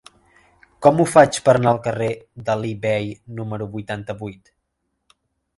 Com 0.85 1.01
ho 1.01 1.05
faig 1.15 1.37
per 1.49 1.53
anar 1.59 1.73
al 1.73 1.81
carrer 1.89 2.09
d'Alí 2.47 2.71
Bei 2.87 3.13
número 3.41 3.71
vuitanta-vuit? 3.77 4.55